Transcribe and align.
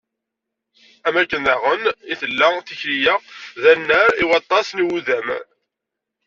Am 1.07 1.15
wakken 1.17 1.41
daɣen, 1.47 1.83
i 2.11 2.13
tella 2.21 2.47
tikli-a 2.67 3.15
d 3.61 3.63
annar 3.71 4.09
i 4.23 4.23
waṭas 4.29 4.67
n 4.73 4.77
yiwudam. 4.81 5.27